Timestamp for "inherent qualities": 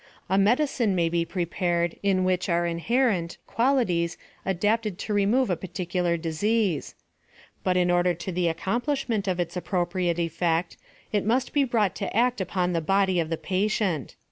2.65-4.17